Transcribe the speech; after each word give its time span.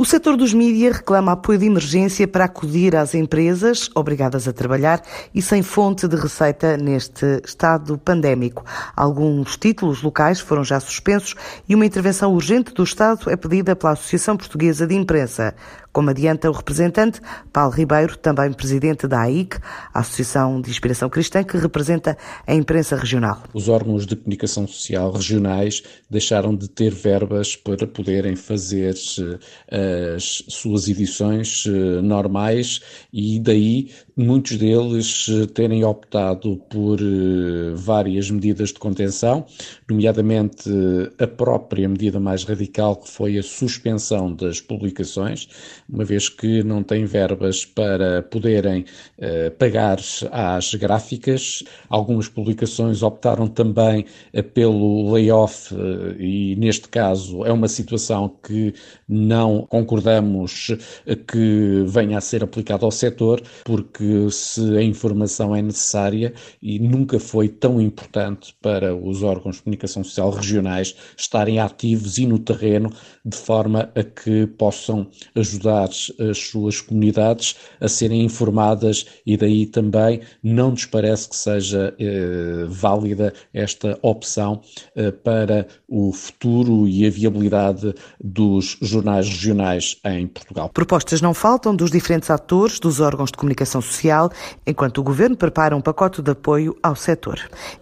O 0.00 0.04
setor 0.06 0.34
dos 0.34 0.54
mídias 0.54 0.96
reclama 0.96 1.32
apoio 1.32 1.58
de 1.58 1.66
emergência 1.66 2.26
para 2.26 2.46
acudir 2.46 2.96
às 2.96 3.14
empresas 3.14 3.90
obrigadas 3.94 4.48
a 4.48 4.52
trabalhar 4.54 5.02
e 5.34 5.42
sem 5.42 5.62
fonte 5.62 6.08
de 6.08 6.16
receita 6.16 6.74
neste 6.78 7.42
estado 7.44 7.98
pandémico. 7.98 8.64
Alguns 8.96 9.58
títulos 9.58 10.02
locais 10.02 10.40
foram 10.40 10.64
já 10.64 10.80
suspensos 10.80 11.34
e 11.68 11.74
uma 11.74 11.84
intervenção 11.84 12.32
urgente 12.32 12.72
do 12.72 12.82
Estado 12.82 13.28
é 13.28 13.36
pedida 13.36 13.76
pela 13.76 13.92
Associação 13.92 14.38
Portuguesa 14.38 14.86
de 14.86 14.94
Imprensa 14.94 15.54
como 15.92 16.10
adianta 16.10 16.48
o 16.48 16.52
representante 16.52 17.20
Paulo 17.52 17.72
Ribeiro, 17.72 18.16
também 18.16 18.52
presidente 18.52 19.06
da 19.06 19.22
AIC, 19.22 19.58
Associação 19.92 20.60
de 20.60 20.70
Inspiração 20.70 21.08
Cristã, 21.08 21.42
que 21.42 21.56
representa 21.56 22.16
a 22.46 22.54
imprensa 22.54 22.96
regional. 22.96 23.42
Os 23.52 23.68
órgãos 23.68 24.06
de 24.06 24.16
comunicação 24.16 24.66
social 24.66 25.12
regionais 25.12 25.82
deixaram 26.08 26.54
de 26.54 26.68
ter 26.68 26.92
verbas 26.92 27.56
para 27.56 27.86
poderem 27.86 28.36
fazer 28.36 28.94
eh, 29.68 30.14
as 30.16 30.44
suas 30.48 30.88
edições 30.88 31.64
eh, 31.66 32.00
normais 32.02 32.80
e 33.12 33.38
daí 33.40 33.90
muitos 34.16 34.56
deles 34.56 35.26
eh, 35.28 35.46
terem 35.46 35.84
optado 35.84 36.56
por 36.68 36.98
várias 37.74 38.30
medidas 38.30 38.68
de 38.70 38.78
contenção, 38.78 39.46
nomeadamente 39.88 40.70
a 41.18 41.26
própria 41.26 41.88
medida 41.88 42.20
mais 42.20 42.44
radical 42.44 42.96
que 42.96 43.08
foi 43.08 43.38
a 43.38 43.42
suspensão 43.42 44.32
das 44.34 44.60
publicações, 44.60 45.48
uma 45.92 46.04
vez 46.04 46.28
que 46.28 46.62
não 46.62 46.82
têm 46.82 47.04
verbas 47.04 47.64
para 47.64 48.22
poderem 48.22 48.84
uh, 49.18 49.50
pagar 49.58 49.98
às 50.30 50.74
gráficas. 50.74 51.62
Algumas 51.88 52.28
publicações 52.28 53.02
optaram 53.02 53.48
também 53.48 54.04
uh, 54.34 54.42
pelo 54.42 55.12
layoff 55.12 55.74
uh, 55.74 56.20
e, 56.20 56.54
neste 56.56 56.88
caso, 56.88 57.44
é 57.44 57.52
uma 57.52 57.68
situação 57.68 58.28
que 58.42 58.72
não 59.08 59.66
concordamos 59.68 60.68
que 61.26 61.84
venha 61.86 62.18
a 62.18 62.20
ser 62.20 62.44
aplicada 62.44 62.84
ao 62.84 62.90
setor, 62.90 63.42
porque 63.64 64.30
se 64.30 64.76
a 64.76 64.82
informação 64.82 65.54
é 65.54 65.62
necessária 65.62 66.32
e 66.62 66.78
nunca 66.78 67.18
foi 67.18 67.48
tão 67.48 67.80
importante 67.80 68.54
para 68.62 68.94
os 68.94 69.22
órgãos 69.22 69.56
de 69.56 69.62
comunicação 69.62 70.04
social 70.04 70.30
regionais 70.30 70.94
estarem 71.16 71.58
ativos 71.58 72.18
e 72.18 72.26
no 72.26 72.38
terreno 72.38 72.90
de 73.24 73.36
forma 73.36 73.90
a 73.94 74.02
que 74.02 74.46
possam 74.46 75.08
ajudar 75.34 75.79
ajudar 75.80 76.30
as 76.30 76.38
suas 76.38 76.80
comunidades 76.80 77.56
a 77.80 77.88
serem 77.88 78.22
informadas 78.24 79.06
e 79.24 79.36
daí 79.36 79.66
também 79.66 80.20
não 80.42 80.70
nos 80.70 80.84
parece 80.84 81.28
que 81.28 81.36
seja 81.36 81.94
eh, 81.98 82.66
válida 82.68 83.32
esta 83.52 83.98
opção 84.02 84.60
eh, 84.94 85.10
para 85.10 85.66
o 85.88 86.12
futuro 86.12 86.86
e 86.88 87.06
a 87.06 87.10
viabilidade 87.10 87.94
dos 88.22 88.76
jornais 88.80 89.28
regionais 89.28 89.98
em 90.04 90.26
Portugal. 90.26 90.68
Propostas 90.70 91.20
não 91.20 91.34
faltam 91.34 91.74
dos 91.74 91.90
diferentes 91.90 92.30
atores 92.30 92.78
dos 92.78 93.00
órgãos 93.00 93.30
de 93.30 93.38
comunicação 93.38 93.80
social, 93.80 94.30
enquanto 94.66 94.98
o 94.98 95.02
Governo 95.02 95.36
prepara 95.36 95.76
um 95.76 95.80
pacote 95.80 96.22
de 96.22 96.30
apoio 96.30 96.76
ao 96.82 96.94
setor. 96.94 97.38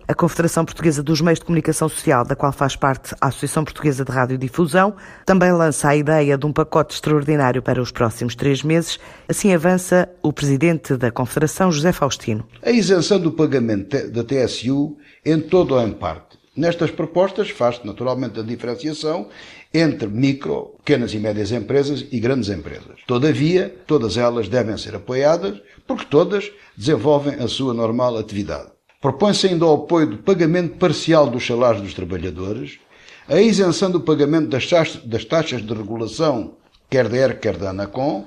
A 0.06 0.14
Confederação 0.14 0.64
Portuguesa 0.64 1.02
dos 1.02 1.20
Meios 1.20 1.38
de 1.38 1.44
Comunicação 1.44 1.88
Social, 1.88 2.24
da 2.24 2.36
qual 2.36 2.52
faz 2.52 2.76
parte 2.76 3.14
a 3.20 3.28
Associação 3.28 3.64
Portuguesa 3.64 4.04
de 4.04 4.12
Radiodifusão, 4.12 4.94
também 5.24 5.52
lança 5.52 5.88
a 5.88 5.96
ideia 5.96 6.36
de 6.36 6.46
um 6.46 6.52
pacote 6.52 6.94
extraordinário 6.94 7.62
para 7.62 7.80
os 7.80 7.87
nos 7.88 7.92
próximos 7.92 8.34
três 8.34 8.62
meses. 8.62 8.98
Assim 9.28 9.52
avança 9.52 10.08
o 10.22 10.32
presidente 10.32 10.96
da 10.96 11.10
Confederação, 11.10 11.72
José 11.72 11.92
Faustino. 11.92 12.46
A 12.62 12.70
isenção 12.70 13.18
do 13.18 13.32
pagamento 13.32 14.10
da 14.10 14.22
TSU 14.22 14.96
em 15.24 15.40
todo 15.40 15.74
ou 15.74 15.80
em 15.80 15.92
parte. 15.92 16.38
Nestas 16.54 16.90
propostas 16.90 17.50
faz-se 17.50 17.86
naturalmente 17.86 18.40
a 18.40 18.42
diferenciação 18.42 19.28
entre 19.72 20.08
micro, 20.08 20.74
pequenas 20.78 21.14
e 21.14 21.18
médias 21.18 21.52
empresas 21.52 22.04
e 22.10 22.18
grandes 22.18 22.48
empresas. 22.48 23.00
Todavia, 23.06 23.74
todas 23.86 24.16
elas 24.16 24.48
devem 24.48 24.76
ser 24.76 24.94
apoiadas 24.96 25.60
porque 25.86 26.04
todas 26.04 26.50
desenvolvem 26.76 27.34
a 27.34 27.48
sua 27.48 27.72
normal 27.72 28.16
atividade. 28.16 28.70
Propõe-se 29.00 29.46
ainda 29.46 29.64
o 29.66 29.74
apoio 29.74 30.08
do 30.08 30.18
pagamento 30.18 30.76
parcial 30.78 31.30
dos 31.30 31.46
salários 31.46 31.82
dos 31.82 31.94
trabalhadores, 31.94 32.80
a 33.28 33.40
isenção 33.40 33.90
do 33.90 34.00
pagamento 34.00 34.48
das 34.48 34.66
taxas, 34.66 35.62
de 35.62 35.74
regulação 35.74 36.56
quer 36.90 37.08
da 37.08 37.16
ER, 37.16 37.38
quer 37.38 37.56
da 37.56 37.70
ANACOM, 37.70 38.26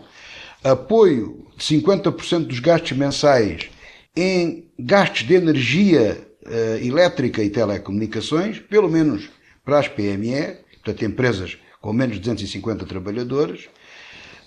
apoio 0.63 1.47
de 1.57 1.63
50% 1.63 2.45
dos 2.45 2.59
gastos 2.59 2.91
mensais 2.91 3.69
em 4.15 4.69
gastos 4.77 5.23
de 5.25 5.33
energia 5.33 6.27
uh, 6.45 6.85
elétrica 6.85 7.43
e 7.43 7.49
telecomunicações, 7.49 8.59
pelo 8.59 8.89
menos 8.89 9.29
para 9.63 9.79
as 9.79 9.87
PME, 9.87 10.57
portanto 10.83 11.05
empresas 11.05 11.57
com 11.79 11.93
menos 11.93 12.15
de 12.15 12.21
250 12.21 12.85
trabalhadores, 12.85 13.67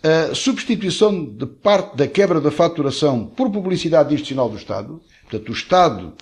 a 0.03 0.35
substituição 0.35 1.25
de 1.25 1.47
parte 1.47 1.97
da 1.97 2.07
quebra 2.07 2.41
da 2.41 2.51
faturação 2.51 3.27
por 3.27 3.51
publicidade 3.51 4.13
institucional 4.13 4.51
do 4.51 4.57
Estado, 4.57 5.01
portanto 5.23 5.49
o 5.49 5.53
Estado 5.53 6.13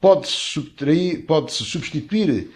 pode-se 0.00 1.18
pode 1.26 1.52
substituir 1.52 2.50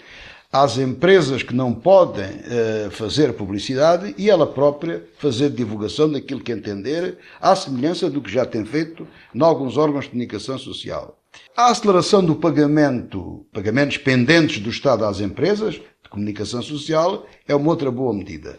às 0.53 0.78
empresas 0.78 1.42
que 1.42 1.54
não 1.54 1.75
podem 1.75 2.25
uh, 2.26 2.91
fazer 2.91 3.34
publicidade 3.34 4.14
e 4.16 4.31
ela 4.31 4.47
própria 4.47 5.04
fazer 5.19 5.50
divulgação 5.50 6.10
daquilo 6.10 6.41
que 6.41 6.53
entender, 6.53 7.19
à 7.41 7.54
semelhança 7.54 8.09
do 8.09 8.22
que 8.22 8.31
já 8.31 8.47
tem 8.47 8.64
feito 8.64 9.06
em 9.34 9.42
alguns 9.42 9.76
órgãos 9.76 10.04
de 10.04 10.10
comunicação 10.10 10.58
social. 10.58 11.19
A 11.54 11.70
aceleração 11.70 12.25
do 12.25 12.34
pagamento, 12.34 13.44
pagamentos 13.53 13.98
pendentes 13.98 14.58
do 14.58 14.70
Estado 14.70 15.04
às 15.04 15.20
empresas 15.20 15.75
de 15.75 16.08
comunicação 16.08 16.62
social 16.62 17.26
é 17.47 17.54
uma 17.54 17.69
outra 17.69 17.91
boa 17.91 18.14
medida. 18.14 18.58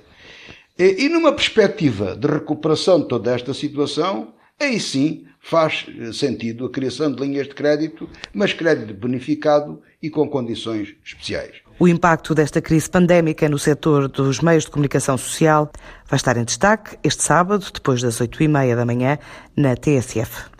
E, 0.77 1.05
e 1.05 1.09
numa 1.09 1.31
perspectiva 1.31 2.15
de 2.15 2.27
recuperação 2.27 3.01
de 3.01 3.07
toda 3.07 3.33
esta 3.33 3.53
situação, 3.53 4.33
aí 4.59 4.79
sim 4.79 5.25
faz 5.39 5.85
eh, 5.87 6.11
sentido 6.11 6.65
a 6.65 6.69
criação 6.69 7.11
de 7.11 7.21
linhas 7.21 7.47
de 7.47 7.55
crédito, 7.55 8.07
mas 8.33 8.53
crédito 8.53 8.93
bonificado 8.93 9.81
e 10.01 10.09
com 10.09 10.29
condições 10.29 10.95
especiais. 11.03 11.68
O 11.81 11.87
impacto 11.87 12.35
desta 12.35 12.61
crise 12.61 12.89
pandémica 12.89 13.47
no 13.47 13.57
setor 13.57 14.09
dos 14.09 14.41
meios 14.41 14.65
de 14.65 14.69
comunicação 14.69 15.17
social 15.17 15.71
vai 16.09 16.17
estar 16.17 16.35
em 16.35 16.43
destaque 16.43 16.97
este 17.01 17.23
sábado, 17.23 17.65
depois 17.73 18.01
das 18.01 18.19
oito 18.19 18.43
e 18.43 18.49
meia 18.49 18.75
da 18.75 18.85
manhã, 18.85 19.17
na 19.55 19.77
TSF. 19.77 20.58